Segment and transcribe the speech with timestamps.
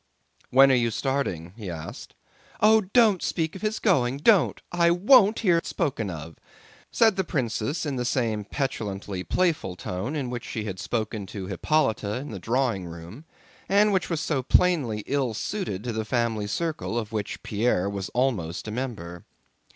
[0.49, 2.15] "When are you starting?" he asked.
[2.59, 4.59] "Oh, don't speak of his going, don't!
[4.71, 6.37] I won't hear it spoken of,"
[6.91, 11.45] said the princess in the same petulantly playful tone in which she had spoken to
[11.45, 13.25] Hippolyte in the drawing room
[13.69, 18.09] and which was so plainly ill suited to the family circle of which Pierre was
[18.15, 19.23] almost a member.